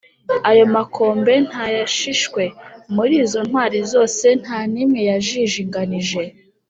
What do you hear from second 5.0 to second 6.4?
yajijinganije